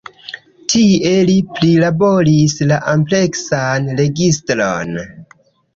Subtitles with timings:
[0.71, 5.01] Tie li prilaboris la ampleksan registron.